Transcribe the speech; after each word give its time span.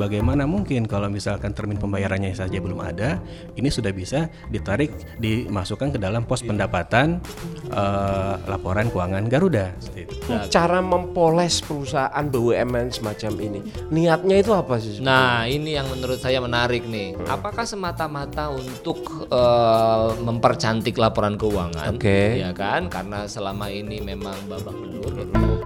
Bagaimana 0.00 0.48
mungkin 0.48 0.88
kalau 0.88 1.12
misalkan 1.12 1.52
termin 1.52 1.76
pembayarannya 1.76 2.32
saja 2.32 2.56
belum 2.56 2.80
ada, 2.80 3.20
ini 3.52 3.68
sudah 3.68 3.92
bisa 3.92 4.32
ditarik 4.48 4.88
dimasukkan 5.20 5.92
ke 5.92 5.98
dalam 6.00 6.24
pos 6.24 6.40
pendapatan 6.40 7.20
eh, 7.68 8.34
laporan 8.48 8.88
keuangan 8.88 9.28
Garuda. 9.28 9.76
Seperti 9.76 10.08
itu. 10.08 10.32
Cara 10.48 10.80
mempoles 10.80 11.60
perusahaan 11.60 12.24
BUMN 12.32 12.88
semacam 12.96 13.32
ini, 13.44 13.60
niatnya 13.92 14.40
itu 14.40 14.56
apa 14.56 14.80
sih? 14.80 15.04
Nah, 15.04 15.44
ini 15.44 15.76
yang 15.76 15.84
menurut 15.92 16.16
saya 16.16 16.40
menarik 16.40 16.88
nih. 16.88 17.20
Apakah 17.28 17.68
semata-mata 17.68 18.48
untuk 18.56 19.28
eh, 19.28 20.10
mempercantik 20.16 20.96
laporan 20.96 21.36
keuangan? 21.36 21.92
Oke. 21.92 22.40
Ya 22.40 22.56
kan? 22.56 22.88
Karena 22.88 23.28
selama 23.28 23.68
ini 23.68 24.00
memang 24.00 24.48
babak 24.48 24.72
belur. 24.80 25.59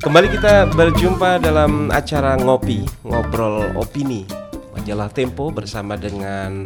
Kembali 0.00 0.32
kita 0.32 0.64
berjumpa 0.72 1.44
dalam 1.44 1.92
acara 1.92 2.32
ngopi, 2.40 2.88
ngobrol 3.04 3.68
opini 3.76 4.24
majalah 4.72 5.12
Tempo 5.12 5.52
bersama 5.52 5.92
dengan 5.92 6.64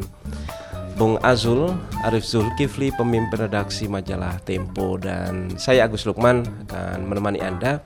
Bung 0.95 1.19
Azul, 1.19 1.75
Arif 2.07 2.23
Zulkifli, 2.23 2.95
pemimpin 2.95 3.51
redaksi 3.51 3.91
majalah 3.91 4.39
Tempo 4.47 4.95
dan 5.03 5.51
saya 5.59 5.91
Agus 5.91 6.07
Lukman 6.07 6.47
akan 6.71 7.11
menemani 7.11 7.43
Anda. 7.43 7.83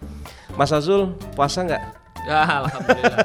Mas 0.53 0.69
Azul, 0.69 1.17
puasa 1.33 1.65
nggak? 1.65 1.97
Ya, 2.29 2.45
alhamdulillah. 2.45 3.19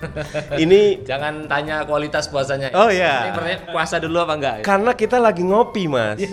Ini 0.62 1.02
Jangan 1.02 1.50
tanya 1.50 1.82
kualitas 1.82 2.30
puasanya. 2.30 2.70
Oh, 2.78 2.86
iya. 2.86 3.26
Ini 3.26 3.30
pertanyaan 3.34 3.62
puasa 3.74 3.98
dulu 3.98 4.22
apa 4.22 4.34
enggak? 4.38 4.56
karena 4.62 4.94
kita 4.94 5.18
lagi 5.18 5.42
ngopi, 5.42 5.90
Mas. 5.90 6.22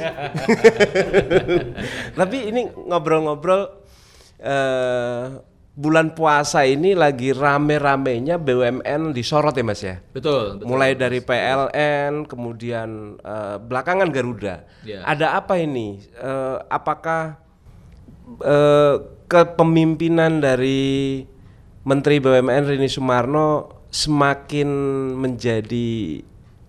Tapi 2.22 2.54
ini 2.54 2.70
ngobrol-ngobrol 2.70 3.83
eh, 4.44 5.26
bulan 5.74 6.14
puasa 6.14 6.68
ini 6.70 6.94
lagi 6.94 7.34
rame-ramenya 7.34 8.38
BUMN 8.38 9.16
disorot 9.16 9.58
ya, 9.58 9.66
Mas 9.66 9.82
ya. 9.82 9.98
Betul. 10.14 10.62
betul. 10.62 10.68
Mulai 10.70 10.94
dari 10.94 11.24
PLN, 11.24 12.28
kemudian 12.30 13.18
eh, 13.24 13.58
belakangan 13.58 14.12
Garuda. 14.12 14.68
Ya. 14.86 15.02
Ada 15.08 15.40
apa 15.40 15.58
ini? 15.58 16.04
Eh, 16.14 16.58
apakah 16.70 17.40
eh, 18.44 18.96
kepemimpinan 19.32 20.44
dari 20.44 21.24
Menteri 21.84 22.22
BUMN 22.22 22.70
Rini 22.70 22.88
Sumarno 22.88 23.82
semakin 23.94 24.70
menjadi 25.18 26.22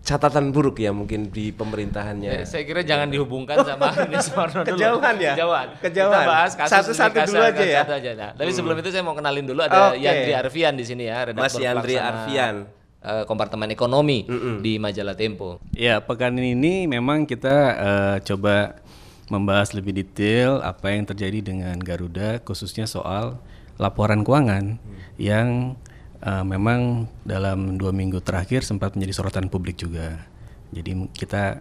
catatan 0.04 0.52
buruk 0.52 0.76
ya 0.78 0.92
mungkin 0.92 1.32
di 1.32 1.48
pemerintahannya? 1.50 2.28
Ya, 2.28 2.44
saya 2.44 2.68
kira 2.68 2.84
jangan 2.84 3.08
dihubungkan 3.08 3.64
sama 3.64 3.88
ini 4.06 4.20
Sumarno 4.20 4.60
dulu. 4.60 4.76
Kejauhan 4.76 5.14
ya? 5.16 5.32
Kejauhan. 5.32 5.66
Kejauhan. 5.80 6.12
Kita 6.14 6.28
bahas 6.28 6.52
kasus 6.52 6.72
Satu-satu 6.92 7.18
dulu 7.24 7.40
aja 7.40 7.64
ya? 7.64 7.80
satu 7.82 7.94
aja. 7.96 8.10
Nah, 8.12 8.30
Tapi 8.36 8.50
sebelum 8.52 8.76
itu 8.78 8.88
saya 8.92 9.00
mau 9.00 9.16
kenalin 9.16 9.48
dulu 9.48 9.64
ada 9.64 9.96
Oke. 9.96 10.04
Yandri 10.04 10.32
Arfian 10.36 10.76
di 10.76 10.84
sini 10.84 11.08
ya, 11.08 11.24
redaktur 11.24 11.40
Mas 11.40 11.56
Yandri 11.56 11.96
Arfian. 11.96 12.68
eh, 13.00 13.24
kompartemen 13.24 13.68
ekonomi 13.68 14.28
di 14.60 14.76
majalah 14.76 15.16
Tempo. 15.16 15.56
Ya, 15.72 16.00
pekan 16.00 16.36
ini 16.36 16.84
memang 16.84 17.24
kita 17.24 17.56
eh, 17.72 18.16
coba 18.22 18.76
membahas 19.24 19.72
lebih 19.72 19.96
detail 19.96 20.60
apa 20.60 20.92
yang 20.92 21.08
terjadi 21.08 21.40
dengan 21.40 21.80
Garuda, 21.80 22.44
khususnya 22.44 22.84
soal 22.84 23.40
laporan 23.80 24.20
keuangan 24.20 24.76
yang 25.16 25.80
eh, 26.24 26.44
memang 26.44 27.06
dalam 27.22 27.76
dua 27.76 27.92
minggu 27.92 28.24
terakhir 28.24 28.64
sempat 28.64 28.96
menjadi 28.96 29.12
sorotan 29.12 29.52
publik 29.52 29.76
juga. 29.76 30.24
Jadi 30.72 31.12
kita 31.12 31.60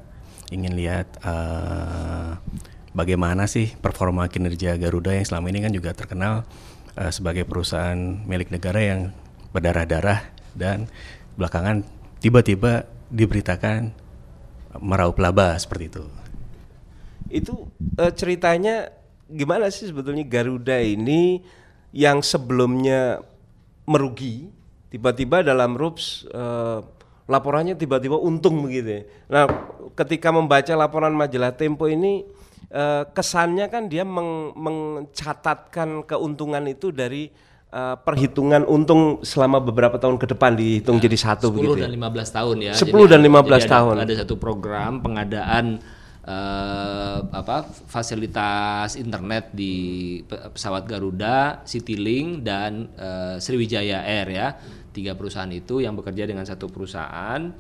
ingin 0.50 0.74
lihat 0.74 1.20
eh, 1.22 2.32
bagaimana 2.96 3.50
sih 3.50 3.74
performa 3.76 4.30
kinerja 4.30 4.78
Garuda 4.80 5.12
yang 5.12 5.28
selama 5.28 5.52
ini 5.52 5.60
kan 5.66 5.74
juga 5.76 5.92
terkenal 5.92 6.48
eh, 6.96 7.12
sebagai 7.12 7.44
perusahaan 7.44 7.98
milik 8.24 8.54
negara 8.54 8.80
yang 8.80 9.12
berdarah-darah 9.54 10.34
dan 10.58 10.90
belakangan 11.38 11.86
tiba-tiba 12.22 12.86
diberitakan 13.14 13.94
meraup 14.82 15.18
laba 15.22 15.54
seperti 15.58 15.86
itu. 15.94 16.06
Itu 17.30 17.54
eh, 17.98 18.14
ceritanya 18.14 18.90
gimana 19.30 19.70
sih 19.74 19.90
sebetulnya 19.90 20.26
Garuda 20.26 20.78
ini 20.82 21.42
yang 21.94 22.26
sebelumnya 22.26 23.22
merugi 23.86 24.48
tiba-tiba 24.88 25.42
dalam 25.42 25.74
RUPS 25.74 26.28
eh, 26.28 26.80
laporannya 27.24 27.74
tiba-tiba 27.74 28.16
untung 28.16 28.62
begitu. 28.62 28.90
ya. 28.90 29.02
Nah, 29.30 29.44
ketika 29.94 30.30
membaca 30.30 30.74
laporan 30.74 31.12
majalah 31.12 31.52
Tempo 31.52 31.88
ini 31.88 32.24
eh, 32.70 33.04
kesannya 33.10 33.68
kan 33.68 33.88
dia 33.88 34.04
meng- 34.04 34.54
mencatatkan 34.56 36.04
keuntungan 36.04 36.64
itu 36.66 36.90
dari 36.90 37.32
eh, 37.70 37.96
perhitungan 37.98 38.64
untung 38.64 39.20
selama 39.22 39.58
beberapa 39.58 39.98
tahun 39.98 40.16
ke 40.16 40.30
depan 40.30 40.54
dihitung 40.54 40.98
jadi 40.98 41.16
satu 41.16 41.50
10 41.50 41.56
begitu. 41.56 41.74
dan 41.80 41.90
ya. 41.90 41.98
15 41.98 42.38
tahun 42.38 42.56
ya. 42.62 42.74
10 42.76 43.12
dan 43.12 43.20
15 43.20 43.34
ada- 43.58 43.72
tahun. 43.72 43.96
Ada 44.00 44.14
satu 44.24 44.36
program 44.38 45.00
pengadaan 45.00 45.66
eh, 46.24 47.20
apa 47.24 47.68
fasilitas 47.68 48.96
internet 48.96 49.52
di 49.52 50.20
pe- 50.24 50.52
pesawat 50.56 50.88
Garuda, 50.88 51.62
Citylink 51.68 52.48
dan 52.48 52.88
eh, 52.96 53.36
Sriwijaya 53.40 54.08
Air 54.08 54.28
ya. 54.32 54.48
Tiga 54.94 55.18
perusahaan 55.18 55.50
itu 55.50 55.82
yang 55.82 55.98
bekerja 55.98 56.30
dengan 56.30 56.46
satu 56.46 56.70
perusahaan 56.70 57.52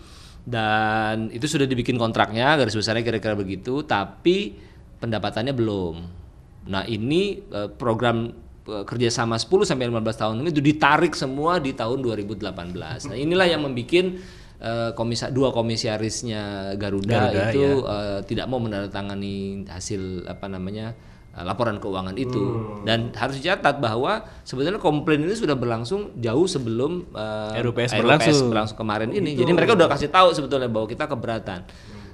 dan 0.44 1.32
itu 1.32 1.48
sudah 1.48 1.64
dibikin 1.64 1.96
kontraknya 1.96 2.60
garis 2.60 2.76
besarnya 2.76 3.00
kira-kira 3.00 3.32
begitu 3.32 3.82
tapi 3.88 4.60
pendapatannya 5.00 5.56
belum. 5.56 5.96
Nah, 6.68 6.84
ini 6.88 7.44
eh, 7.44 7.70
program 7.76 8.32
eh, 8.68 8.84
kerjasama 8.88 9.36
10 9.36 9.68
sampai 9.68 9.92
15 9.92 10.22
tahun 10.22 10.36
ini 10.40 10.50
itu 10.56 10.64
ditarik 10.64 11.12
semua 11.16 11.60
di 11.60 11.76
tahun 11.76 12.00
2018. 12.00 13.12
Nah, 13.12 13.16
inilah 13.20 13.48
yang 13.48 13.68
membuat 13.68 14.16
eh, 14.64 14.92
komisa 14.96 15.28
dua 15.30 15.52
komisarisnya 15.52 16.74
Garuda, 16.80 17.30
Garuda, 17.30 17.44
itu 17.52 17.66
eh, 17.84 18.20
tidak 18.24 18.48
mau 18.48 18.64
menandatangani 18.64 19.68
hasil 19.68 20.24
apa 20.26 20.48
namanya 20.48 20.96
eh, 21.36 21.44
laporan 21.44 21.84
keuangan 21.84 22.16
itu 22.16 22.64
dan 22.88 23.12
harus 23.14 23.44
dicatat 23.44 23.84
bahwa 23.84 24.24
sebetulnya 24.48 24.80
komplain 24.80 25.28
ini 25.28 25.36
sudah 25.36 25.60
berlangsung 25.60 26.16
jauh 26.18 26.48
sebelum 26.48 27.12
eh, 27.12 27.60
RUPS 27.60 27.92
berlangsung. 28.00 28.50
berlangsung 28.50 28.78
kemarin 28.80 29.12
ini. 29.12 29.36
Jadi 29.36 29.52
mereka 29.52 29.76
udah 29.76 29.92
kasih 29.92 30.08
tahu 30.08 30.32
sebetulnya 30.32 30.72
bahwa 30.72 30.88
kita 30.88 31.06
keberatan. 31.06 31.68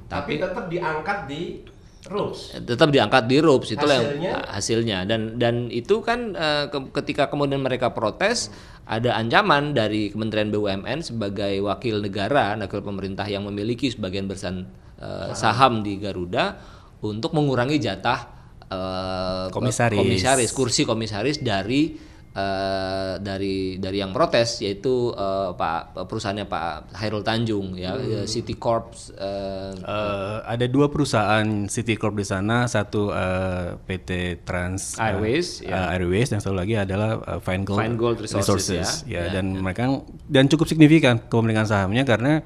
Tapi 0.09 0.41
tetap 0.41 0.65
diangkat 0.65 1.29
di 1.29 1.61
RUPS. 2.09 2.57
tetap 2.65 2.89
diangkat 2.89 3.29
di 3.29 3.37
RUPS 3.37 3.69
itu 3.71 3.85
Hasilnya? 3.85 4.17
yang 4.19 4.41
hasilnya 4.49 4.97
dan 5.05 5.21
dan 5.37 5.55
itu 5.69 6.01
kan 6.01 6.33
eh, 6.33 6.65
ke- 6.67 6.89
ketika 6.91 7.29
kemudian 7.29 7.61
mereka 7.61 7.93
protes 7.93 8.49
ada 8.89 9.13
ancaman 9.13 9.71
dari 9.71 10.09
Kementerian 10.09 10.49
BUMN 10.49 11.05
sebagai 11.05 11.61
wakil 11.61 12.01
negara 12.01 12.57
wakil 12.57 12.81
pemerintah 12.81 13.29
yang 13.29 13.45
memiliki 13.45 13.87
sebagian 13.87 14.25
besar 14.25 14.65
eh, 14.97 15.31
saham 15.31 15.85
di 15.85 16.01
Garuda 16.01 16.57
untuk 16.99 17.31
mengurangi 17.31 17.77
jatah 17.77 18.19
eh, 18.65 19.45
Komisaris. 19.53 19.97
komisaris 19.97 20.49
kursi 20.51 20.83
komisaris 20.83 21.39
dari 21.39 22.08
eh, 22.35 23.13
dari 23.19 23.77
dari 23.81 23.97
yang 23.97 24.13
protes 24.13 24.61
yaitu 24.61 25.11
eh, 25.13 25.49
Pak 25.53 26.05
perusahaannya 26.05 26.45
Pak 26.45 26.93
Hairul 26.99 27.25
Tanjung 27.25 27.73
ya 27.73 27.95
City 28.25 28.53
Corp 28.55 28.93
eh, 29.17 29.71
Eh, 29.79 30.37
ada 30.45 30.65
dua 30.69 30.89
perusahaan 30.91 31.45
City 31.67 31.95
Corp 31.97 32.15
di 32.17 32.25
sana, 32.25 32.65
satu 32.69 33.09
eh, 33.11 33.75
PT 33.85 34.41
Trans 34.45 34.97
Airways, 34.97 35.61
eh, 35.65 35.93
Airways, 35.95 36.29
dan 36.29 36.39
satu 36.41 36.55
lagi 36.55 36.77
adalah 36.77 37.19
eh, 37.25 37.39
Fine 37.41 37.63
Gold, 37.65 37.79
Fine 37.81 37.97
Gold 37.97 38.17
Resources, 38.23 39.03
ya. 39.09 39.29
dan 39.33 39.57
mereka 39.57 40.01
dan 40.29 40.45
cukup 40.47 40.69
signifikan 40.69 41.19
kepemilikan 41.19 41.65
sahamnya 41.65 42.03
karena 42.05 42.41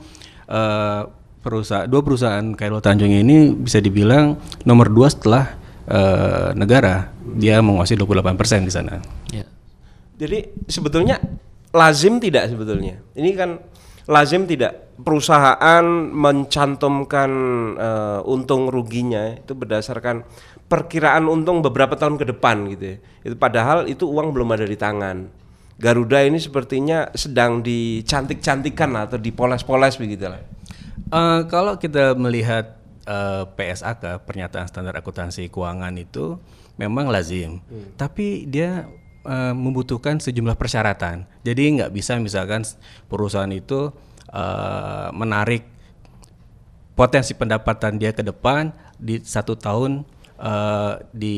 eh, 0.47 1.01
perusahaan 1.43 1.85
dua 1.85 2.01
perusahaan 2.01 2.55
Kairul 2.55 2.79
Tanjung 2.79 3.11
ini 3.11 3.51
bisa 3.51 3.83
dibilang 3.83 4.39
nomor 4.63 4.87
dua 4.89 5.11
setelah 5.11 5.59
eh, 5.87 6.49
negara, 6.55 7.11
dia 7.35 7.59
menguasai 7.59 7.99
28% 7.99 8.67
di 8.67 8.73
sana. 8.73 9.03
ya. 9.31 9.43
Jadi 10.17 10.65
sebetulnya 10.69 11.17
lazim 11.73 12.21
tidak 12.21 12.53
sebetulnya. 12.53 13.01
Ini 13.17 13.29
kan 13.33 13.57
lazim 14.05 14.45
tidak 14.45 14.93
perusahaan 15.01 15.85
mencantumkan 16.13 17.31
eh, 17.75 18.19
untung 18.29 18.69
ruginya 18.69 19.33
itu 19.33 19.57
berdasarkan 19.57 20.21
perkiraan 20.69 21.25
untung 21.25 21.65
beberapa 21.65 21.97
tahun 21.97 22.21
ke 22.21 22.25
depan 22.37 22.69
gitu 22.77 22.83
ya. 22.93 22.97
Itu 23.25 23.35
padahal 23.35 23.89
itu 23.89 24.05
uang 24.05 24.31
belum 24.31 24.53
ada 24.53 24.65
di 24.69 24.77
tangan. 24.77 25.41
Garuda 25.81 26.21
ini 26.21 26.37
sepertinya 26.37 27.09
sedang 27.17 27.65
dicantik-cantikan 27.65 28.93
atau 28.93 29.17
dipoles-poles 29.17 29.97
begitu 29.97 30.29
lah. 30.29 30.45
Eh, 31.09 31.41
kalau 31.49 31.81
kita 31.81 32.13
melihat 32.13 32.77
eh, 33.09 33.43
PSAK 33.49 34.21
pernyataan 34.29 34.69
standar 34.69 34.93
akuntansi 34.93 35.49
keuangan 35.49 35.97
itu 35.97 36.37
memang 36.77 37.09
lazim, 37.09 37.61
tapi 37.93 38.49
dia 38.49 38.89
eh, 39.25 39.53
membutuhkan 39.55 40.19
sejumlah 40.19 40.55
persyaratan. 40.55 41.27
Jadi 41.43 41.79
nggak 41.79 41.91
bisa 41.91 42.19
misalkan 42.19 42.63
perusahaan 43.07 43.51
itu 43.51 43.91
eh, 44.31 45.09
menarik 45.15 45.67
potensi 46.93 47.33
pendapatan 47.33 47.97
dia 47.97 48.13
ke 48.13 48.21
depan 48.21 48.69
di 49.01 49.17
satu 49.23 49.57
tahun 49.57 50.05
eh, 50.37 50.93
di 51.09 51.37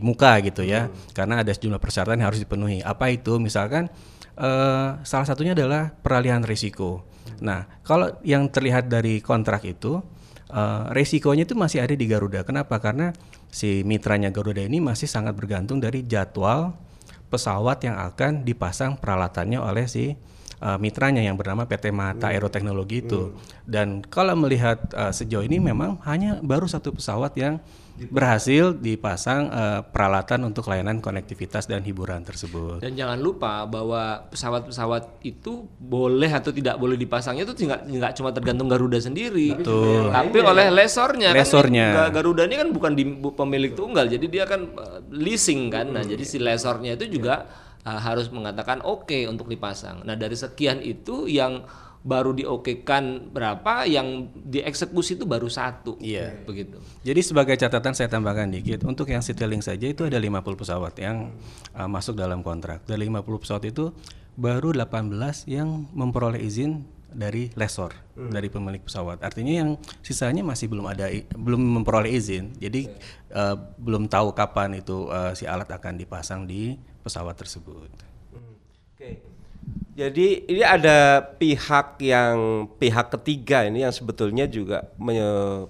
muka 0.00 0.40
gitu 0.40 0.64
ya, 0.64 0.88
karena 1.12 1.44
ada 1.44 1.52
sejumlah 1.52 1.78
persyaratan 1.78 2.24
yang 2.24 2.28
harus 2.32 2.40
dipenuhi. 2.40 2.80
Apa 2.80 3.12
itu? 3.12 3.36
Misalkan 3.36 3.92
eh, 4.38 4.88
salah 5.02 5.26
satunya 5.28 5.52
adalah 5.52 5.92
peralihan 5.92 6.40
risiko. 6.42 7.04
Nah, 7.44 7.66
kalau 7.84 8.14
yang 8.24 8.48
terlihat 8.48 8.88
dari 8.88 9.20
kontrak 9.20 9.66
itu 9.68 10.00
eh, 10.48 10.82
resikonya 10.94 11.44
itu 11.44 11.52
masih 11.58 11.84
ada 11.84 11.92
di 11.92 12.06
Garuda. 12.08 12.46
Kenapa? 12.46 12.80
Karena 12.80 13.12
si 13.54 13.86
mitranya 13.86 14.34
Garuda 14.34 14.66
ini 14.66 14.82
masih 14.82 15.06
sangat 15.06 15.36
bergantung 15.38 15.78
dari 15.78 16.02
jadwal 16.02 16.74
pesawat 17.34 17.82
yang 17.82 17.98
akan 17.98 18.46
dipasang 18.46 18.94
peralatannya 19.02 19.58
oleh 19.58 19.90
si 19.90 20.14
uh, 20.60 20.78
mitranya 20.78 21.22
yang 21.24 21.34
bernama 21.34 21.64
PT 21.64 21.90
Mata 21.90 22.30
Aeroteknologi 22.30 23.02
itu. 23.06 23.34
Dan 23.64 24.04
kalau 24.04 24.36
melihat 24.36 24.78
uh, 24.92 25.10
sejauh 25.10 25.46
ini 25.46 25.58
memang 25.58 25.98
hanya 26.04 26.38
baru 26.44 26.68
satu 26.68 26.94
pesawat 26.94 27.32
yang 27.38 27.58
berhasil 27.94 28.74
dipasang 28.74 29.46
uh, 29.54 29.80
peralatan 29.86 30.50
untuk 30.50 30.66
layanan 30.66 30.98
konektivitas 30.98 31.70
dan 31.70 31.78
hiburan 31.86 32.26
tersebut. 32.26 32.82
Dan 32.82 32.98
jangan 32.98 33.22
lupa 33.22 33.62
bahwa 33.70 34.26
pesawat-pesawat 34.34 35.22
itu 35.22 35.70
boleh 35.78 36.26
atau 36.26 36.50
tidak 36.50 36.74
boleh 36.74 36.98
dipasangnya 36.98 37.46
itu 37.46 37.54
nggak 37.54 37.86
nggak 37.86 38.12
cuma 38.18 38.34
tergantung 38.34 38.66
Garuda 38.66 38.98
sendiri, 38.98 39.54
Betul. 39.54 40.10
tapi 40.10 40.38
oleh 40.42 40.74
lesornya. 40.74 41.30
Lesornya. 41.30 41.86
Kan 41.86 41.94
ini 41.94 42.02
Ga- 42.02 42.12
Garuda 42.18 42.42
ini 42.50 42.56
kan 42.58 42.68
bukan 42.74 42.92
di, 42.98 43.04
bu- 43.06 43.34
pemilik 43.38 43.72
tunggal, 43.78 44.10
jadi 44.10 44.26
dia 44.26 44.44
kan 44.44 44.74
uh, 44.74 44.98
leasing 45.14 45.70
kan. 45.70 45.86
Nah, 45.94 46.02
jadi 46.02 46.24
si 46.26 46.42
lesornya 46.42 46.98
itu 46.98 47.06
juga 47.06 47.46
uh, 47.84 48.00
harus 48.00 48.32
mengatakan 48.32 48.80
oke 48.82 49.28
untuk 49.28 49.46
dipasang. 49.46 50.02
Nah, 50.02 50.16
dari 50.16 50.34
sekian 50.34 50.80
itu 50.80 51.28
yang 51.28 51.64
baru 52.04 52.36
diokekan 52.36 53.32
berapa, 53.32 53.88
yang 53.88 54.28
dieksekusi 54.36 55.16
itu 55.16 55.24
baru 55.24 55.48
satu. 55.48 55.96
Iya. 56.04 56.44
Begitu. 56.44 56.76
Jadi 57.00 57.20
sebagai 57.24 57.56
catatan 57.56 57.96
saya 57.96 58.12
tambahkan 58.12 58.52
dikit, 58.52 58.84
untuk 58.84 59.08
yang 59.08 59.24
Citylink 59.24 59.64
saja 59.64 59.88
itu 59.88 60.04
ada 60.04 60.20
50 60.20 60.44
pesawat 60.60 60.94
yang 61.00 61.32
uh, 61.72 61.88
masuk 61.88 62.20
dalam 62.20 62.44
kontrak. 62.44 62.84
Dari 62.84 63.08
50 63.08 63.24
pesawat 63.40 63.64
itu 63.64 63.96
baru 64.36 64.76
18 64.76 65.48
yang 65.48 65.88
memperoleh 65.96 66.44
izin 66.44 66.84
dari 67.14 67.48
lesor, 67.54 67.94
dari 68.18 68.50
pemilik 68.50 68.82
pesawat. 68.82 69.22
Artinya 69.22 69.54
yang 69.64 69.70
sisanya 70.02 70.42
masih 70.42 70.66
belum 70.66 70.90
ada 70.90 71.06
belum 71.32 71.80
memperoleh 71.80 72.10
izin. 72.10 72.58
Jadi 72.58 72.90
uh, 73.32 73.54
belum 73.78 74.10
tahu 74.10 74.34
kapan 74.34 74.82
itu 74.82 75.08
uh, 75.08 75.32
si 75.32 75.46
alat 75.46 75.70
akan 75.70 75.94
dipasang 75.94 76.44
di 76.44 76.74
pesawat 77.04 77.36
tersebut. 77.36 77.92
Oke. 78.96 79.20
Jadi 79.94 80.50
ini 80.50 80.60
ada 80.60 81.22
pihak 81.22 82.02
yang 82.02 82.66
pihak 82.74 83.14
ketiga 83.14 83.62
ini 83.62 83.84
yang 83.84 83.94
sebetulnya 83.94 84.48
juga 84.48 84.90
me- 84.98 85.68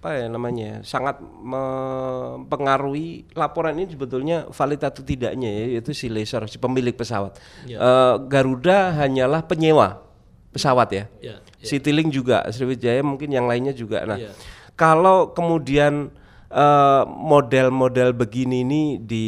apa 0.00 0.16
ya 0.16 0.26
namanya 0.28 0.80
sangat 0.80 1.20
mempengaruhi 1.20 3.28
laporan 3.36 3.76
ini 3.76 3.92
sebetulnya 3.92 4.48
valid 4.48 4.80
atau 4.80 5.04
tidaknya 5.04 5.48
ya 5.48 5.64
yaitu 5.76 5.92
si 5.92 6.08
lessor 6.08 6.48
si 6.48 6.56
pemilik 6.56 6.92
pesawat. 6.92 7.36
Eh, 7.64 8.14
Garuda 8.28 8.96
hanyalah 8.96 9.44
penyewa 9.44 10.00
pesawat 10.52 10.88
ya. 10.90 11.04
Ya, 11.20 11.36
Citylink 11.60 12.10
juga, 12.10 12.42
Sriwijaya 12.48 13.04
mungkin 13.04 13.28
yang 13.30 13.44
lainnya 13.44 13.70
juga. 13.70 14.02
Nah, 14.08 14.16
Iya. 14.16 14.32
kalau 14.72 15.30
kemudian 15.30 16.08
eh, 16.50 17.02
model-model 17.06 18.12
begini 18.12 18.66
ini 18.66 18.82
di 18.98 19.26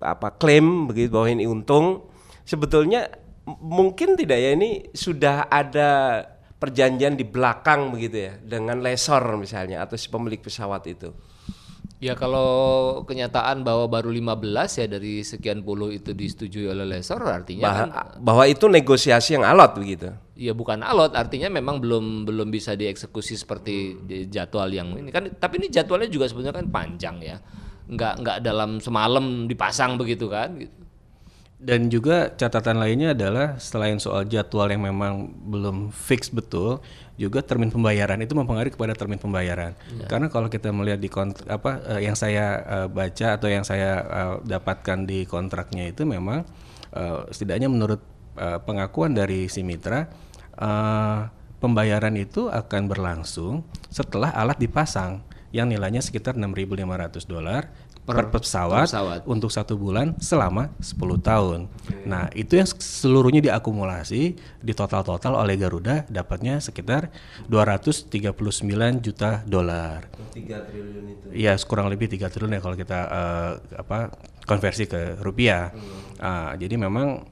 apa 0.00 0.34
klaim 0.34 0.88
begitu 0.88 1.12
bahwa 1.12 1.28
ini 1.30 1.44
untung, 1.44 2.08
sebetulnya 2.48 3.12
mungkin 3.44 4.16
tidak 4.16 4.38
ya 4.40 4.50
ini 4.56 4.88
sudah 4.96 5.52
ada 5.52 6.22
perjanjian 6.56 7.12
di 7.12 7.28
belakang 7.28 7.92
begitu 7.92 8.32
ya 8.32 8.32
dengan 8.40 8.80
lesor 8.80 9.36
misalnya 9.36 9.84
atau 9.84 10.00
si 10.00 10.08
pemilik 10.08 10.40
pesawat 10.40 10.88
itu. 10.88 11.12
Ya 12.04 12.12
kalau 12.12 12.48
kenyataan 13.08 13.64
bahwa 13.64 13.88
baru 13.88 14.12
15 14.12 14.44
ya 14.76 14.84
dari 14.84 15.24
sekian 15.24 15.64
puluh 15.64 15.88
itu 15.88 16.12
disetujui 16.12 16.68
oleh 16.68 16.84
lesor 16.84 17.24
artinya 17.24 17.64
Bah- 17.64 17.76
kan 17.80 17.88
bahwa 18.20 18.44
itu 18.44 18.68
negosiasi 18.68 19.40
yang 19.40 19.48
alot 19.48 19.72
begitu. 19.80 20.12
ya 20.36 20.52
bukan 20.52 20.84
alot 20.84 21.16
artinya 21.16 21.48
memang 21.48 21.80
belum 21.80 22.28
belum 22.28 22.52
bisa 22.52 22.76
dieksekusi 22.76 23.40
seperti 23.40 23.96
di 24.04 24.28
jadwal 24.28 24.68
yang 24.68 24.92
ini 25.00 25.08
kan 25.08 25.32
tapi 25.32 25.62
ini 25.64 25.72
jadwalnya 25.72 26.12
juga 26.12 26.28
sebenarnya 26.28 26.60
kan 26.60 26.68
panjang 26.68 27.16
ya 27.24 27.36
nggak 27.88 28.14
nggak 28.20 28.38
dalam 28.44 28.84
semalam 28.84 29.48
dipasang 29.48 29.96
begitu 29.96 30.28
kan 30.28 30.60
gitu. 30.60 30.83
Dan 31.54 31.88
juga 31.88 32.34
catatan 32.34 32.76
lainnya 32.76 33.16
adalah 33.16 33.56
selain 33.56 33.96
soal 33.96 34.28
jadwal 34.28 34.68
yang 34.68 34.84
memang 34.84 35.32
belum 35.48 35.94
fix 35.94 36.28
betul, 36.28 36.82
juga 37.14 37.40
termin 37.40 37.70
pembayaran 37.70 38.18
itu 38.20 38.34
mempengaruhi 38.34 38.74
kepada 38.74 38.92
termin 38.92 39.22
pembayaran. 39.22 39.72
Karena 40.10 40.26
kalau 40.28 40.50
kita 40.50 40.74
melihat 40.74 40.98
di 40.98 41.06
kont 41.06 41.46
apa 41.46 41.80
eh, 41.94 42.10
yang 42.10 42.18
saya 42.18 42.60
eh, 42.62 42.88
baca 42.90 43.38
atau 43.38 43.48
yang 43.48 43.62
saya 43.62 44.02
eh, 44.02 44.34
dapatkan 44.50 45.06
di 45.06 45.22
kontraknya 45.24 45.94
itu 45.94 46.02
memang 46.02 46.42
eh, 46.90 47.18
setidaknya 47.30 47.70
menurut 47.70 48.02
eh, 48.34 48.58
pengakuan 48.60 49.14
dari 49.14 49.46
si 49.46 49.62
mitra 49.62 50.10
eh, 50.58 51.20
pembayaran 51.62 52.18
itu 52.18 52.50
akan 52.50 52.90
berlangsung 52.90 53.64
setelah 53.88 54.34
alat 54.34 54.58
dipasang 54.58 55.22
yang 55.54 55.70
nilainya 55.70 56.02
sekitar 56.02 56.34
6.500 56.34 57.30
dolar 57.30 57.70
per, 58.04 58.28
pesawat, 58.28 58.84
pesawat. 58.84 59.20
untuk 59.24 59.48
satu 59.48 59.80
bulan 59.80 60.12
selama 60.20 60.68
10 60.76 61.18
tahun. 61.24 61.60
Nah, 62.04 62.28
itu 62.36 62.60
yang 62.60 62.68
seluruhnya 62.68 63.40
diakumulasi 63.40 64.36
di 64.36 64.72
total-total 64.76 65.40
oleh 65.40 65.56
Garuda 65.56 66.04
dapatnya 66.12 66.60
sekitar 66.60 67.08
239 67.48 68.12
juta 69.00 69.40
dolar. 69.48 70.04
3 70.36 70.68
triliun 70.68 71.04
itu. 71.16 71.26
Iya, 71.32 71.56
kurang 71.64 71.88
lebih 71.88 72.12
3 72.12 72.28
triliun 72.28 72.56
ya 72.56 72.60
kalau 72.60 72.76
kita 72.76 72.98
eh, 73.08 73.52
apa 73.80 74.12
konversi 74.44 74.84
ke 74.84 75.16
rupiah. 75.24 75.72
Ah, 76.20 76.52
jadi 76.60 76.76
memang 76.76 77.24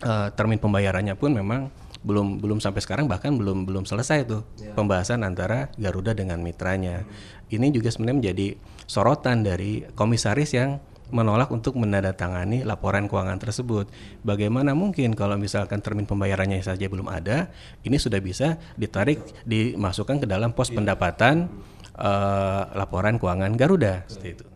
eh, 0.00 0.28
termin 0.32 0.56
pembayarannya 0.56 1.12
pun 1.14 1.36
memang 1.36 1.68
belum 2.00 2.40
belum 2.40 2.58
sampai 2.64 2.80
sekarang 2.80 3.06
bahkan 3.06 3.36
belum 3.36 3.68
belum 3.68 3.84
selesai 3.84 4.24
tuh 4.24 4.42
pembahasan 4.72 5.20
antara 5.20 5.68
Garuda 5.76 6.16
dengan 6.16 6.40
mitranya. 6.40 7.04
Ini 7.50 7.68
juga 7.74 7.92
sebenarnya 7.92 8.18
menjadi 8.24 8.46
sorotan 8.88 9.44
dari 9.44 9.84
komisaris 9.92 10.56
yang 10.56 10.80
menolak 11.10 11.50
untuk 11.50 11.74
menandatangani 11.76 12.62
laporan 12.62 13.10
keuangan 13.10 13.36
tersebut. 13.42 13.90
Bagaimana 14.22 14.72
mungkin 14.72 15.12
kalau 15.18 15.34
misalkan 15.36 15.82
termin 15.82 16.06
pembayarannya 16.06 16.62
saja 16.62 16.86
belum 16.86 17.10
ada, 17.10 17.50
ini 17.82 17.98
sudah 17.98 18.22
bisa 18.22 18.56
ditarik 18.78 19.20
dimasukkan 19.44 20.22
ke 20.22 20.26
dalam 20.30 20.54
pos 20.54 20.70
pendapatan 20.70 21.50
eh, 21.98 22.62
laporan 22.78 23.18
keuangan 23.18 23.52
Garuda 23.58 24.06
seperti 24.06 24.28
itu. 24.38 24.46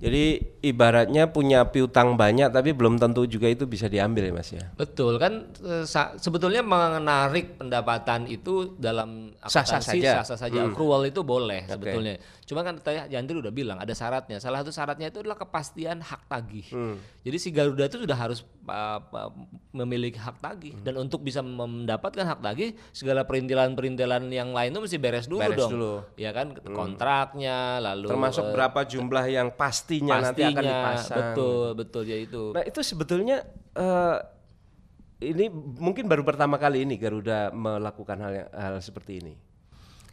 Jadi 0.00 0.24
ibaratnya 0.60 1.32
punya 1.32 1.68
piutang 1.68 2.14
banyak 2.20 2.52
tapi 2.52 2.76
belum 2.76 3.00
tentu 3.00 3.24
juga 3.24 3.48
itu 3.48 3.64
bisa 3.64 3.88
diambil 3.88 4.28
ya 4.28 4.32
Mas 4.32 4.50
ya. 4.52 4.64
Betul 4.76 5.16
kan 5.16 5.48
eh, 5.64 5.84
sebetulnya 6.20 6.60
menarik 6.60 7.56
pendapatan 7.56 8.28
itu 8.28 8.76
dalam 8.76 9.32
Sah-sah 9.40 9.80
akuntansi 9.80 9.98
saja. 10.04 10.12
sah-sah 10.22 10.38
saja 10.48 10.60
accrual 10.68 11.08
itu 11.08 11.24
boleh 11.24 11.64
sebetulnya. 11.64 12.20
Cuma 12.44 12.66
kan 12.66 12.76
tadi 12.82 12.98
Yandri 13.14 13.38
udah 13.38 13.54
bilang 13.54 13.78
ada 13.78 13.94
syaratnya. 13.94 14.42
Salah 14.42 14.60
satu 14.60 14.74
syaratnya 14.74 15.08
itu 15.08 15.22
adalah 15.22 15.38
kepastian 15.38 16.02
hak 16.02 16.26
tagih. 16.26 16.66
Jadi 17.20 17.36
si 17.36 17.48
Garuda 17.54 17.86
itu 17.86 18.02
sudah 18.02 18.16
harus 18.16 18.42
uh, 18.66 18.98
uh, 19.00 19.30
memiliki 19.70 20.18
hak 20.18 20.42
tagih 20.42 20.74
dan 20.82 20.98
untuk 20.98 21.22
bisa 21.22 21.44
mendapatkan 21.46 22.26
hak 22.26 22.40
tagih 22.42 22.74
segala 22.90 23.22
perintilan-perintilan 23.22 24.26
yang 24.34 24.50
lain 24.50 24.74
itu 24.74 24.80
mesti 24.82 24.98
beres 24.98 25.30
dulu 25.30 25.40
Beres 25.46 25.60
dong. 25.62 25.70
dulu. 25.78 25.94
Ya 26.18 26.34
kan 26.34 26.58
kontraknya 26.74 27.78
lalu 27.78 28.10
Termasuk 28.10 28.44
eh, 28.44 28.52
berapa 28.52 28.80
jumlah 28.82 29.24
yang 29.30 29.48
pastinya, 29.54 30.18
nanti 30.18 30.49
akan 30.52 30.64
dipasang. 30.64 31.16
betul 31.16 31.66
betul 31.74 32.02
ya 32.04 32.16
itu. 32.16 32.42
Nah 32.50 32.62
itu 32.62 32.80
sebetulnya 32.80 33.42
eh, 33.72 34.16
ini 35.22 35.46
mungkin 35.76 36.04
baru 36.04 36.22
pertama 36.22 36.56
kali 36.56 36.82
ini 36.82 36.96
Garuda 36.96 37.50
melakukan 37.50 38.16
hal 38.18 38.32
yang, 38.34 38.48
hal 38.50 38.74
seperti 38.78 39.20
ini. 39.20 39.34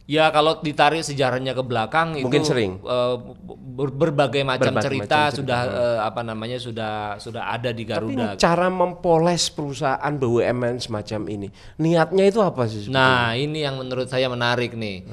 Ya 0.04 0.24
kalau 0.28 0.56
ditarik 0.58 1.04
sejarahnya 1.04 1.52
ke 1.52 1.60
belakang 1.60 2.16
Mungkin 2.16 2.40
itu 2.40 2.48
sering. 2.48 2.72
eh, 2.80 3.14
ber- 3.76 3.92
berbagai 3.92 4.40
macam 4.40 4.72
Berbagai 4.72 4.88
cerita 4.88 5.04
macam 5.04 5.20
cerita. 5.26 5.36
sudah 5.36 5.60
eh, 5.68 5.98
apa 6.00 6.20
namanya 6.24 6.56
sudah 6.56 6.92
sudah 7.16 7.42
ada 7.46 7.68
di 7.70 7.84
Tapi 7.84 8.16
Garuda. 8.16 8.32
cara 8.36 8.68
mempoles 8.68 9.48
perusahaan 9.48 10.12
BUMN 10.14 10.80
semacam 10.80 11.20
ini, 11.28 11.48
niatnya 11.76 12.24
itu 12.24 12.40
apa 12.40 12.64
sih? 12.64 12.82
sebetulnya? 12.82 12.96
Nah, 12.96 13.36
ini 13.36 13.58
yang 13.60 13.76
menurut 13.76 14.08
saya 14.08 14.28
menarik 14.28 14.72
nih. 14.72 15.04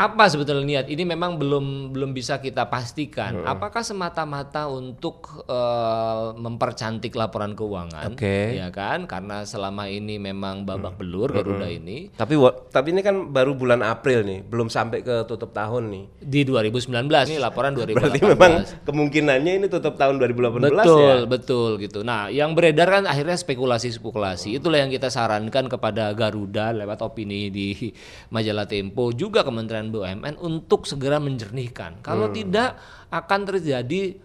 Apa 0.00 0.32
sebetulnya 0.32 0.64
niat? 0.64 0.86
Ini 0.88 1.04
memang 1.04 1.36
belum 1.36 1.92
belum 1.92 2.16
bisa 2.16 2.40
kita 2.40 2.72
pastikan. 2.72 3.44
Apakah 3.44 3.84
semata-mata 3.84 4.64
untuk 4.72 5.44
eh, 5.44 6.26
mempercantik 6.40 7.12
laporan 7.12 7.52
keuangan? 7.52 8.16
Oke. 8.16 8.56
Ya 8.56 8.72
kan? 8.72 9.04
Karena 9.04 9.44
selama 9.44 9.92
ini 9.92 10.16
memang 10.16 10.64
babak 10.64 10.96
belur 10.96 11.28
Garuda 11.28 11.68
ini. 11.68 12.08
Tapi 12.16 12.32
tapi 12.72 12.96
ini 12.96 13.04
kan 13.04 13.28
baru 13.28 13.52
bulan 13.52 13.84
April 13.84 14.24
nih, 14.24 14.40
belum 14.40 14.72
sampai 14.72 15.04
ke 15.04 15.28
tutup 15.28 15.52
tahun 15.52 15.92
nih. 15.92 16.04
Di 16.24 16.40
2019 16.48 16.88
ini 17.28 17.36
laporan 17.36 17.76
2018. 17.76 17.92
Berarti 18.00 18.20
memang 18.24 18.52
kemungkinannya 18.88 19.52
ini 19.60 19.66
tutup 19.68 20.00
tahun 20.00 20.16
2018 20.16 20.64
betul, 20.64 20.96
ya. 21.04 21.14
betul 21.28 21.70
gitu. 21.76 22.00
Nah, 22.00 22.32
yang 22.32 22.56
beredar 22.56 22.88
kan 22.88 23.04
akhirnya 23.04 23.36
spekulasi-spekulasi. 23.36 24.56
Itulah 24.56 24.80
yang 24.80 24.88
kita 24.88 25.12
sarankan 25.12 25.68
kepada 25.68 26.08
Garuda 26.16 26.72
lewat 26.72 27.04
opini 27.04 27.52
di 27.52 27.92
majalah 28.32 28.64
Tempo 28.64 29.12
juga 29.12 29.44
Kementerian 29.44 29.89
BUMN 29.90 30.38
untuk 30.40 30.86
segera 30.86 31.18
menjernihkan. 31.18 32.00
Kalau 32.00 32.30
tidak 32.30 32.78
akan 33.10 33.40
terjadi 33.44 34.16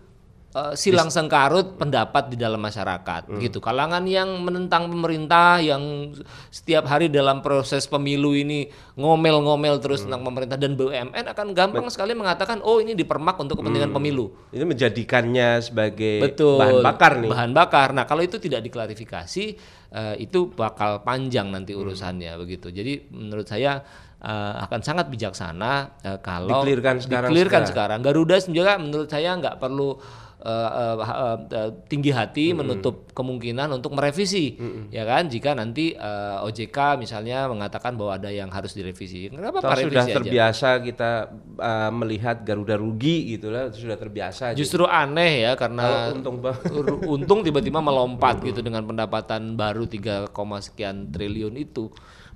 uh, 0.56 0.74
silang 0.74 1.12
sengkarut 1.12 1.76
pendapat 1.76 2.32
di 2.32 2.40
dalam 2.40 2.64
masyarakat 2.64 3.28
gitu. 3.44 3.60
Kalangan 3.60 4.02
yang 4.08 4.40
menentang 4.42 4.88
pemerintah 4.88 5.60
yang 5.60 6.16
setiap 6.50 6.88
hari 6.88 7.12
dalam 7.12 7.44
proses 7.44 7.86
pemilu 7.86 8.32
ini 8.32 8.72
ngomel-ngomel 8.96 9.84
terus 9.84 10.08
tentang 10.08 10.24
pemerintah 10.24 10.56
dan 10.56 10.80
BUMN 10.80 11.26
akan 11.36 11.48
gampang 11.52 11.86
sekali 11.92 12.16
mengatakan 12.16 12.64
oh 12.64 12.80
ini 12.80 12.96
dipermak 12.96 13.36
untuk 13.36 13.60
kepentingan 13.60 13.92
pemilu. 13.92 14.32
Itu 14.56 14.64
menjadikannya 14.64 15.60
sebagai 15.60 16.24
Betul. 16.24 16.58
bahan 16.64 16.80
bakar 16.80 17.12
nih. 17.20 17.30
Bahan 17.30 17.52
bakar. 17.52 17.88
Nah, 17.92 18.08
kalau 18.08 18.24
itu 18.24 18.40
tidak 18.40 18.64
diklarifikasi 18.64 19.46
eh, 19.92 20.16
itu 20.24 20.56
bakal 20.56 21.04
panjang 21.04 21.52
nanti 21.52 21.76
Hmm. 21.76 21.84
urusannya 21.84 22.32
begitu. 22.40 22.72
Jadi 22.72 23.12
menurut 23.12 23.44
saya 23.44 23.84
eh, 24.26 24.54
akan 24.60 24.80
sangat 24.82 25.06
bijaksana 25.08 25.74
eh, 26.02 26.18
kalau 26.20 26.66
Di-clearkan 26.66 26.98
sekarang 26.98 27.30
segera. 27.30 27.62
sekarang. 27.64 28.00
Garuda 28.02 28.36
juga 28.44 28.76
menurut 28.76 29.06
saya 29.06 29.34
nggak 29.34 29.56
perlu 29.56 30.02
eh, 30.38 30.70
ha- 31.00 31.42
eh, 31.42 31.72
tinggi 31.86 32.10
hati 32.10 32.54
Hmm. 32.54 32.62
menutup 32.62 33.10
kemungkinan 33.12 33.66
untuk 33.72 33.94
merevisi, 33.94 34.54
ya 34.90 35.02
kan? 35.02 35.26
Jika 35.26 35.54
nanti 35.54 35.90
eh, 35.92 36.38
OJK 36.40 36.78
misalnya 36.96 37.46
mengatakan 37.46 37.94
bahwa 37.94 38.14
ada 38.14 38.30
yang 38.30 38.50
harus 38.50 38.74
direvisi, 38.74 39.26
kenapa 39.28 39.58
Pak 39.58 39.74
sudah 39.82 40.06
aja? 40.06 40.16
terbiasa 40.16 40.70
kita 40.80 41.12
uh, 41.58 41.90
melihat 41.92 42.42
Garuda 42.42 42.76
rugi 42.76 43.34
gitu 43.34 43.50
lah, 43.50 43.74
sudah 43.74 43.96
terbiasa. 43.96 44.54
aja. 44.54 44.56
Justru 44.56 44.86
aneh 44.86 45.44
ya 45.44 45.56
karena 45.56 45.82
Kalau 45.82 46.14
untung 46.14 46.36
untung 47.18 47.40
tiba-tiba 47.42 47.80
melompat 47.80 48.44
gitu 48.44 48.62
dengan 48.62 48.86
pendapatan 48.86 49.56
baru 49.56 49.90
3, 49.90 50.30
sekian 50.62 51.10
triliun 51.10 51.58
itu. 51.58 51.90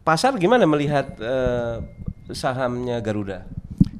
Pasar 0.04 0.34
gimana 0.40 0.66
melihat 0.66 1.14
uh, 1.22 1.84
sahamnya 2.34 2.98
Garuda? 3.04 3.46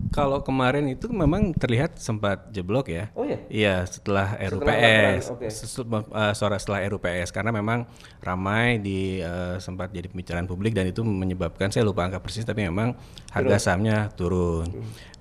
Kalau 0.10 0.42
kemarin 0.42 0.90
itu 0.90 1.06
memang 1.06 1.54
terlihat 1.54 2.02
sempat 2.02 2.50
jeblok 2.50 2.90
ya. 2.90 3.14
Oh 3.14 3.22
ya. 3.24 3.38
Iya, 3.46 3.86
setelah 3.86 4.34
RUPS, 4.42 5.30
oke. 5.30 5.48
sesu- 5.54 5.86
eh, 5.86 6.34
sore 6.34 6.58
setelah 6.58 6.82
RUPS 6.90 7.30
karena 7.30 7.54
memang 7.54 7.86
ramai 8.18 8.82
di 8.82 9.22
eh, 9.22 9.62
sempat 9.62 9.94
jadi 9.94 10.10
pembicaraan 10.10 10.50
publik 10.50 10.74
dan 10.74 10.90
itu 10.90 11.06
menyebabkan 11.06 11.70
saya 11.70 11.86
lupa 11.86 12.10
angka 12.10 12.26
persis 12.26 12.42
tapi 12.42 12.66
memang 12.66 12.98
harga 13.30 13.70
sahamnya 13.70 14.10
turun. 14.18 14.66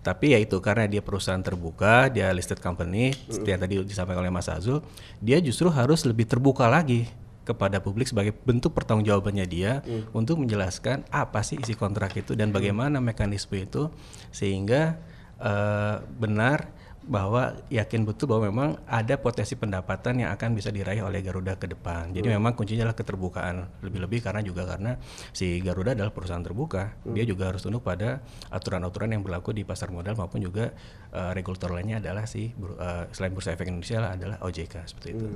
Tapi 0.00 0.32
ya 0.32 0.40
itu 0.40 0.56
karena 0.64 0.88
dia 0.88 1.04
perusahaan 1.04 1.42
terbuka, 1.44 2.08
dia 2.08 2.32
listed 2.32 2.56
company, 2.56 3.12
seperti 3.28 3.50
yang 3.52 3.60
tadi 3.60 3.74
disampaikan 3.84 4.24
oleh 4.24 4.32
Mas 4.32 4.48
Azul, 4.48 4.80
dia 5.20 5.36
justru 5.44 5.68
harus 5.68 6.00
lebih 6.08 6.24
terbuka 6.24 6.64
lagi 6.64 7.04
kepada 7.48 7.80
publik 7.80 8.12
sebagai 8.12 8.36
bentuk 8.44 8.76
pertanggungjawabannya 8.76 9.46
dia 9.48 9.80
untuk 10.12 10.44
menjelaskan 10.44 11.08
apa 11.08 11.40
sih 11.40 11.56
isi 11.56 11.72
kontrak 11.72 12.12
itu 12.20 12.36
dan 12.36 12.52
bagaimana 12.52 13.00
mekanisme 13.00 13.56
itu 13.56 13.88
sehingga 14.28 15.00
eh, 15.40 15.96
benar 16.04 16.77
bahwa 17.08 17.56
yakin 17.72 18.04
betul 18.04 18.28
bahwa 18.36 18.52
memang 18.52 18.68
ada 18.84 19.16
potensi 19.16 19.56
pendapatan 19.56 20.28
yang 20.28 20.30
akan 20.36 20.52
bisa 20.52 20.68
diraih 20.68 21.00
oleh 21.00 21.24
Garuda 21.24 21.56
ke 21.56 21.64
depan. 21.64 22.12
Jadi 22.12 22.28
memang 22.28 22.52
kuncinya 22.52 22.84
adalah 22.84 23.00
keterbukaan 23.00 23.80
lebih-lebih 23.80 24.20
karena 24.20 24.44
juga 24.44 24.68
karena 24.68 25.00
si 25.32 25.56
Garuda 25.64 25.96
adalah 25.96 26.12
perusahaan 26.12 26.44
terbuka, 26.44 27.00
dia 27.08 27.24
juga 27.24 27.48
harus 27.48 27.64
tunduk 27.64 27.80
pada 27.80 28.20
aturan-aturan 28.52 29.16
yang 29.16 29.24
berlaku 29.24 29.56
di 29.56 29.64
pasar 29.64 29.88
modal 29.88 30.20
maupun 30.20 30.44
juga 30.44 30.76
eh, 31.08 31.30
regulator 31.32 31.72
lainnya 31.72 32.04
adalah 32.04 32.28
si 32.28 32.52
eh, 32.52 33.04
selain 33.16 33.32
Bursa 33.32 33.56
Efek 33.56 33.72
Indonesia 33.72 34.04
adalah 34.04 34.36
OJK 34.44 34.74
seperti 34.84 35.08
itu. 35.16 35.26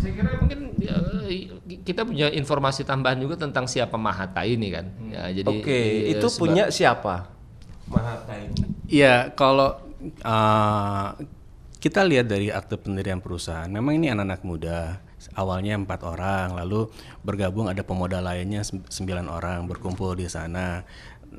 Saya 0.00 0.12
kira 0.16 0.30
mungkin 0.40 0.58
ya, 0.80 0.96
kita 1.84 2.08
punya 2.08 2.32
informasi 2.32 2.88
tambahan 2.88 3.20
juga 3.20 3.36
tentang 3.36 3.68
siapa 3.68 4.00
Mahata 4.00 4.40
ini 4.48 4.72
kan. 4.72 4.88
Ya, 5.12 5.28
jadi 5.28 5.52
Oke, 5.52 5.68
eh, 5.68 6.16
itu 6.16 6.26
punya 6.40 6.72
siapa? 6.72 7.28
Mahata 7.92 8.32
ini. 8.40 8.56
Iya, 8.88 9.36
kalau 9.36 9.83
uh, 10.24 11.08
kita 11.80 12.00
lihat 12.00 12.32
dari 12.32 12.48
akte 12.48 12.80
pendirian 12.80 13.20
perusahaan, 13.20 13.68
memang 13.68 14.00
ini 14.00 14.08
anak-anak 14.08 14.40
muda. 14.44 14.78
Awalnya 15.36 15.80
empat 15.80 16.04
orang, 16.04 16.52
lalu 16.52 16.92
bergabung 17.24 17.68
ada 17.68 17.80
pemodal 17.80 18.28
lainnya 18.28 18.60
sem- 18.60 18.84
sembilan 18.84 19.24
orang 19.28 19.64
berkumpul 19.64 20.12
di 20.16 20.28
sana. 20.28 20.84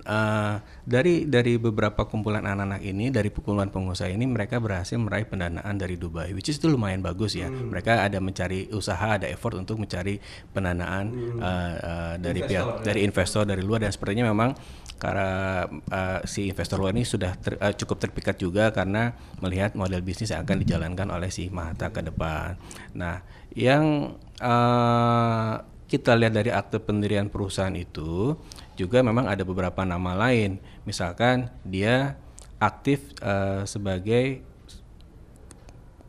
Uh, 0.03 0.59
dari 0.83 1.23
dari 1.23 1.55
beberapa 1.55 2.03
kumpulan 2.09 2.43
anak-anak 2.43 2.83
ini, 2.83 3.13
dari 3.13 3.31
kumpulan 3.31 3.71
pengusaha 3.71 4.11
ini, 4.11 4.27
mereka 4.27 4.59
berhasil 4.59 4.99
meraih 4.99 5.23
pendanaan 5.23 5.75
dari 5.79 5.95
Dubai, 5.95 6.35
which 6.35 6.51
is 6.51 6.59
itu 6.59 6.67
lumayan 6.67 6.99
bagus 6.99 7.37
ya. 7.37 7.47
Mereka 7.47 8.03
ada 8.03 8.19
mencari 8.19 8.67
usaha, 8.73 9.15
ada 9.15 9.29
effort 9.29 9.55
untuk 9.55 9.79
mencari 9.79 10.17
pendanaan 10.51 11.05
uh, 11.39 11.73
uh, 11.77 12.13
dari 12.17 12.41
pihak 12.41 12.81
dari 12.81 13.05
investor 13.05 13.45
dari 13.45 13.61
luar 13.61 13.85
dan 13.85 13.93
sepertinya 13.93 14.27
memang 14.27 14.57
karena 14.95 15.67
uh, 15.91 16.19
si 16.23 16.47
investor 16.47 16.79
luar 16.79 16.95
ini 16.95 17.03
sudah 17.03 17.35
ter- 17.35 17.59
uh, 17.59 17.75
cukup 17.75 17.99
terpikat 17.99 18.39
juga 18.39 18.71
karena 18.71 19.13
melihat 19.43 19.75
model 19.75 19.99
bisnis 19.99 20.31
yang 20.31 20.47
akan 20.47 20.63
dijalankan 20.63 21.07
oleh 21.11 21.27
si 21.27 21.51
Mahata 21.51 21.91
ke 21.91 21.99
depan. 21.99 22.55
Nah, 22.95 23.19
yang 23.51 24.15
uh, 24.39 25.53
kita 25.85 26.17
lihat 26.17 26.33
dari 26.33 26.49
akte 26.49 26.81
pendirian 26.81 27.29
perusahaan 27.29 27.75
itu 27.75 28.33
juga 28.75 29.01
memang 29.01 29.25
ada 29.25 29.41
beberapa 29.41 29.83
nama 29.87 30.13
lain. 30.13 30.59
Misalkan 30.83 31.49
dia 31.63 32.19
aktif 32.59 33.11
uh, 33.19 33.63
sebagai 33.67 34.43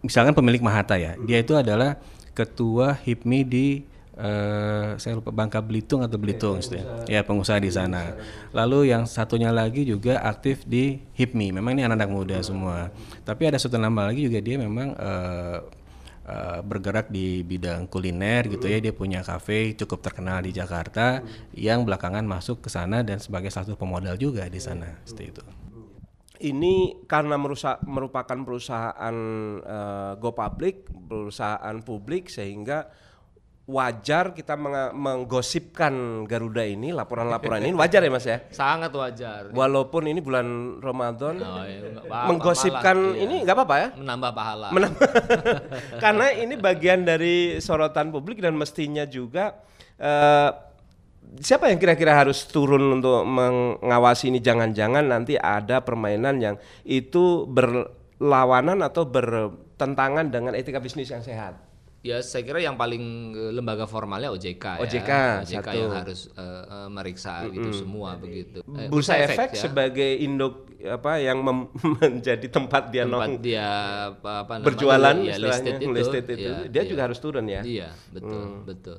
misalkan 0.06 0.34
pemilik 0.34 0.62
Mahata 0.62 0.94
ya. 0.94 1.18
Dia 1.26 1.42
itu 1.42 1.58
adalah 1.58 1.98
ketua 2.36 2.94
HIPMI 3.00 3.40
di 3.42 3.66
eh, 4.16 4.88
saya 5.00 5.18
lupa 5.18 5.32
Bangka 5.32 5.58
Belitung 5.64 6.04
atau 6.04 6.20
Belitung 6.20 6.60
istilahnya. 6.60 7.08
ya 7.08 7.20
pengusaha 7.24 7.56
di 7.56 7.72
sana. 7.72 8.14
Lalu 8.52 8.92
yang 8.92 9.08
satunya 9.08 9.48
lagi 9.48 9.88
juga 9.88 10.20
aktif 10.20 10.68
di 10.68 11.00
HIPMI. 11.16 11.56
Memang 11.60 11.74
ini 11.74 11.82
anak-anak 11.88 12.10
muda 12.12 12.36
semua. 12.44 12.92
Tapi 13.24 13.48
ada 13.48 13.56
satu 13.56 13.80
nama 13.80 14.12
lagi 14.12 14.24
juga 14.24 14.38
dia 14.44 14.60
memang 14.60 14.92
eh, 14.94 15.58
eh, 16.26 16.60
bergerak 16.60 17.08
di 17.08 17.46
bidang 17.46 17.86
kuliner 17.86 18.50
gitu 18.50 18.66
ya. 18.66 18.82
Dia 18.82 18.92
punya 18.92 19.22
kafe 19.22 19.78
cukup 19.78 20.02
terkenal 20.02 20.42
di 20.42 20.50
Jakarta 20.50 21.22
yang 21.54 21.86
belakangan 21.86 22.26
masuk 22.26 22.66
ke 22.66 22.68
sana 22.68 23.06
dan 23.06 23.22
sebagai 23.22 23.54
satu 23.54 23.78
pemodal 23.78 24.18
juga 24.18 24.50
di 24.50 24.58
sana 24.58 24.98
seperti 25.06 25.24
itu. 25.30 25.44
Ini 26.36 27.08
karena 27.08 27.40
merusak, 27.40 27.80
merupakan 27.88 28.36
perusahaan 28.44 29.16
eh, 29.64 30.12
go 30.20 30.36
public, 30.36 30.84
perusahaan 31.08 31.76
publik 31.80 32.28
sehingga 32.28 32.92
wajar 33.66 34.30
kita 34.30 34.54
menga- 34.54 34.94
menggosipkan 34.94 36.22
Garuda 36.22 36.62
ini, 36.62 36.94
laporan-laporan 36.94 37.58
ini 37.66 37.74
wajar 37.74 37.98
ya 37.98 38.10
Mas 38.14 38.22
ya. 38.22 38.38
sangat 38.54 38.94
wajar. 38.94 39.50
Walaupun 39.50 40.06
ini 40.06 40.22
bulan 40.22 40.78
Ramadan, 40.78 41.34
Oh, 41.42 41.66
iya, 41.66 41.98
menggosipkan 42.30 43.18
iya. 43.18 43.26
ini 43.26 43.34
nggak 43.42 43.56
apa-apa 43.58 43.76
ya. 43.76 43.88
Menambah 43.98 44.30
pahala. 44.30 44.68
Karena 46.02 46.30
ini 46.30 46.54
bagian 46.54 47.02
dari 47.02 47.58
sorotan 47.58 48.14
publik 48.14 48.38
dan 48.38 48.54
mestinya 48.54 49.02
juga 49.02 49.58
eh, 49.98 50.50
siapa 51.42 51.66
yang 51.66 51.82
kira-kira 51.82 52.14
harus 52.14 52.46
turun 52.46 53.02
untuk 53.02 53.26
mengawasi 53.26 54.30
ini 54.30 54.38
jangan-jangan 54.38 55.02
nanti 55.02 55.34
ada 55.34 55.82
permainan 55.82 56.38
yang 56.38 56.54
itu 56.86 57.50
berlawanan 57.50 58.78
atau 58.78 59.02
bertentangan 59.02 60.30
dengan 60.30 60.54
etika 60.54 60.78
bisnis 60.78 61.10
yang 61.10 61.26
sehat. 61.26 61.65
Ya 62.06 62.22
saya 62.22 62.46
kira 62.46 62.62
yang 62.62 62.78
paling 62.78 63.34
eh, 63.34 63.50
lembaga 63.50 63.90
formalnya 63.90 64.30
OJK, 64.30 64.78
OJK, 64.78 65.10
ya. 65.10 65.42
OJK 65.42 65.58
satu. 65.66 65.74
yang 65.74 65.90
harus 65.90 66.20
eh, 66.30 66.86
meriksa 66.86 67.50
gitu 67.50 67.70
semua 67.74 68.14
begitu. 68.14 68.62
Eh, 68.62 68.86
Bursa 68.86 69.18
Efek 69.18 69.58
ya. 69.58 69.66
sebagai 69.66 70.22
induk 70.22 70.70
apa 70.86 71.18
yang 71.18 71.42
mem- 71.42 71.70
menjadi 71.98 72.46
tempat 72.46 72.94
dia 72.94 73.02
tempat 73.02 73.26
nong- 73.26 73.42
dia 73.42 73.68
apa, 74.14 74.46
apa 74.46 74.52
namanya, 74.62 74.66
berjualan 74.70 75.16
ya, 75.18 75.34
listed 75.42 75.74
itu, 75.82 75.90
listed 75.90 76.24
itu, 76.30 76.46
ya, 76.46 76.56
dia 76.70 76.82
iya. 76.86 76.90
juga 76.94 77.02
harus 77.10 77.18
turun 77.18 77.46
ya. 77.50 77.62
Iya, 77.66 77.90
betul, 78.14 78.44
betul. 78.62 78.98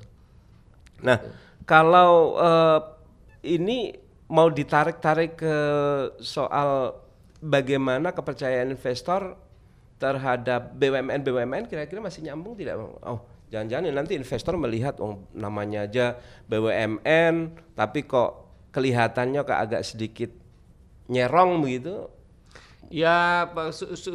Nah, 0.99 1.17
kalau 1.63 2.35
eh, 2.35 2.79
ini 3.55 3.95
mau 4.27 4.51
ditarik-tarik 4.51 5.39
ke 5.39 5.55
soal 6.19 6.99
bagaimana 7.39 8.11
kepercayaan 8.11 8.75
investor 8.75 9.46
terhadap 9.97 10.77
BUMN 10.77 11.21
BUMN 11.25 11.63
kira-kira 11.65 11.99
masih 12.01 12.25
nyambung 12.25 12.53
tidak? 12.53 12.77
Bang? 12.77 12.93
Oh, 13.01 13.19
jangan-jangan 13.49 13.93
nanti 13.93 14.13
investor 14.13 14.53
melihat 14.57 15.01
oh 15.01 15.25
namanya 15.33 15.89
aja 15.89 16.17
BUMN 16.45 17.57
tapi 17.73 18.05
kok 18.05 18.47
kelihatannya 18.73 19.41
kok 19.41 19.57
agak 19.57 19.81
sedikit 19.81 20.29
nyerong 21.09 21.63
begitu. 21.63 22.11
Ya 22.87 23.43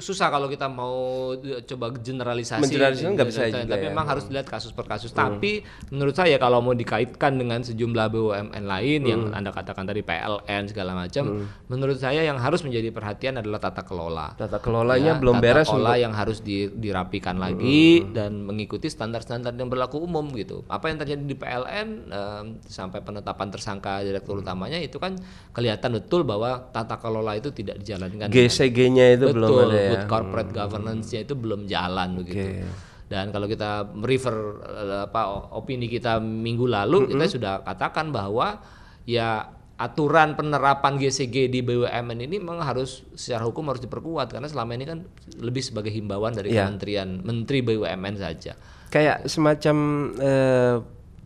susah 0.01 0.33
kalau 0.33 0.49
kita 0.49 0.65
mau 0.65 0.97
eh, 1.37 1.61
coba 1.69 1.93
generalisasi. 1.93 2.65
Mengeneralisasikan 2.65 3.13
nggak 3.13 3.29
bisa 3.29 3.41
Tapi 3.45 3.69
juga 3.69 3.77
ya. 3.77 3.83
memang 3.93 4.05
harus 4.09 4.25
dilihat 4.25 4.49
kasus 4.49 4.73
per 4.73 4.89
kasus. 4.89 5.13
Tapi 5.13 5.61
menurut 5.93 6.17
saya 6.17 6.41
kalau 6.41 6.65
mau 6.65 6.73
dikaitkan 6.73 7.37
dengan 7.37 7.61
sejumlah 7.61 8.07
BUMN 8.09 8.65
lain 8.65 9.01
yang 9.05 9.21
anda 9.31 9.53
katakan 9.53 9.85
tadi 9.85 10.01
PLN 10.01 10.73
segala 10.73 10.97
macam, 10.97 11.45
menurut 11.69 12.01
saya 12.01 12.25
yang 12.25 12.41
harus 12.41 12.65
menjadi 12.65 12.89
perhatian 12.89 13.37
adalah 13.37 13.61
tata 13.61 13.85
kelola. 13.85 14.33
Tata 14.41 14.57
kelolanya 14.57 15.01
Ya, 15.03 15.21
belum 15.21 15.37
tata 15.37 15.45
beres 15.45 15.69
kelola 15.69 15.93
untuk 15.93 16.03
yang 16.09 16.13
harus 16.17 16.39
di- 16.41 16.73
dirapikan 16.73 17.37
lagi 17.37 18.09
dan 18.09 18.41
mengikuti 18.41 18.89
standar-standar 18.89 19.53
yang 19.53 19.69
berlaku 19.69 20.01
umum 20.01 20.33
gitu. 20.33 20.65
Apa 20.65 20.89
yang 20.89 20.97
terjadi 20.97 21.21
di 21.21 21.37
PLN 21.37 21.89
em, 22.09 22.47
sampai 22.65 23.05
penetapan 23.05 23.53
tersangka 23.53 24.01
direktur 24.01 24.41
utamanya 24.41 24.81
itu 24.81 24.97
kan 24.97 25.13
kelihatan 25.53 25.93
betul 25.93 26.25
bahwa 26.25 26.73
tata 26.73 26.97
kelola 26.97 27.37
itu 27.37 27.53
tidak 27.53 27.77
dijalankan. 27.77 28.11
dengan 28.13 28.29
GCG-nya 28.63 29.07
itu 29.19 29.27
Betul, 29.31 29.43
belum 29.43 29.51
ada 29.67 29.75
ya. 29.75 29.91
good 29.91 30.07
corporate 30.07 30.51
governance-nya 30.55 31.21
itu 31.27 31.35
belum 31.35 31.67
jalan 31.67 32.23
begitu. 32.23 32.63
Dan 33.11 33.29
kalau 33.29 33.45
kita 33.45 33.91
refer 34.01 34.37
eh, 34.63 35.05
apa 35.05 35.21
opini 35.53 35.85
kita 35.85 36.17
minggu 36.17 36.65
lalu 36.65 37.11
kita 37.11 37.27
sudah 37.29 37.53
katakan 37.61 38.09
bahwa 38.09 38.63
ya 39.05 39.51
aturan 39.77 40.39
penerapan 40.39 40.95
GCG 40.95 41.51
di 41.51 41.61
BUMN 41.61 42.19
ini 42.23 42.39
memang 42.39 42.63
harus 42.63 43.03
secara 43.19 43.43
hukum 43.43 43.67
harus 43.67 43.83
diperkuat 43.83 44.31
karena 44.31 44.47
selama 44.47 44.79
ini 44.79 44.85
kan 44.87 44.99
lebih 45.43 45.59
sebagai 45.59 45.91
himbauan 45.91 46.33
dari 46.33 46.55
Iya. 46.55 46.71
Kementerian 46.71 47.19
Menteri 47.21 47.67
BUMN 47.67 48.15
saja. 48.15 48.55
Kayak 48.89 49.27
semacam 49.27 49.77
eh, 50.17 50.75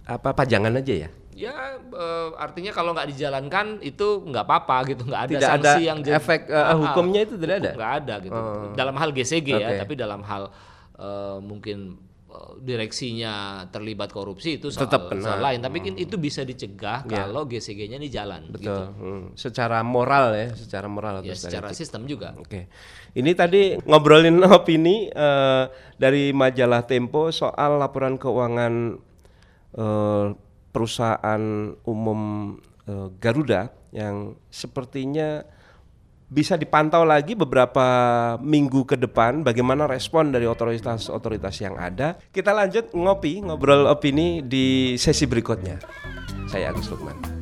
apa 0.07 0.31
pajangan 0.33 0.73
aja 0.79 1.07
ya. 1.07 1.09
Ya 1.37 1.53
eh, 1.77 2.29
artinya 2.35 2.73
kalau 2.73 2.91
nggak 2.91 3.13
dijalankan 3.13 3.67
itu 3.81 4.25
nggak 4.25 4.41
apa-apa 4.43 4.77
gitu, 4.89 5.05
nggak 5.05 5.23
ada 5.23 5.33
Tidak 5.37 5.45
ada 5.45 5.53
sanksi 5.69 5.83
yang 5.85 5.99
jadi- 6.01 6.17
efek, 6.17 6.41
Ah, 6.49 6.73
ah. 6.73 6.77
hukumnya 6.81 7.21
itu 7.23 7.37
tidak 7.37 7.57
ada? 7.61 7.71
nggak 7.77 7.93
ada 7.99 8.15
gitu. 8.19 8.41
Dalam 8.73 8.97
hal 8.97 9.09
GCG 9.13 9.49
ya, 9.55 9.69
Oke. 9.69 9.79
tapi 9.85 9.95
dalam 9.95 10.25
hal 10.25 10.49
eh, 10.97 11.37
mungkin 11.39 12.01
direksinya 12.59 13.35
terlibat 13.67 14.11
korupsi 14.11 14.57
itu 14.57 14.69
soal, 14.69 14.85
Tetap 14.85 15.09
kena. 15.09 15.25
soal 15.25 15.41
lain. 15.41 15.57
Tapi 15.59 15.77
kan 15.79 15.95
itu 15.95 16.17
bisa 16.17 16.43
dicegah 16.43 17.01
kalau 17.03 17.45
GCG-nya 17.45 17.97
ini 17.97 18.09
jalan. 18.09 18.49
Gitu. 18.49 18.61
Betul. 18.61 18.85
Hmm. 18.93 19.25
Secara 19.33 19.81
moral 19.81 20.33
ya, 20.33 20.49
secara 20.53 20.85
moral 20.87 21.21
Ya 21.21 21.33
secara 21.33 21.73
sistem 21.73 22.05
juga. 22.05 22.37
Oke, 22.37 22.69
ini 23.13 23.33
tadi 23.33 23.77
ngobrolin 23.79 24.37
opini 24.53 25.09
eh, 25.09 25.65
dari 25.95 26.33
majalah 26.33 26.85
Tempo 26.85 27.29
soal 27.31 27.77
laporan 27.77 28.17
keuangan 28.17 29.01
eh, 29.75 30.25
perusahaan 30.77 31.73
umum 31.89 32.53
eh, 32.85 33.09
Garuda 33.17 33.73
yang 33.97 34.37
sepertinya 34.53 35.41
bisa 36.29 36.59
dipantau 36.61 37.07
lagi 37.07 37.33
beberapa 37.33 37.87
minggu 38.45 38.85
ke 38.85 39.01
depan 39.01 39.41
bagaimana 39.41 39.89
respon 39.89 40.35
dari 40.35 40.45
otoritas-otoritas 40.45 41.57
yang 41.65 41.81
ada. 41.81 42.21
Kita 42.29 42.53
lanjut 42.53 42.93
ngopi, 42.93 43.41
ngobrol 43.41 43.89
opini 43.89 44.45
di 44.45 44.99
sesi 45.01 45.25
berikutnya. 45.25 45.81
Saya 46.51 46.75
Agus 46.75 46.93
Lukman. 46.93 47.36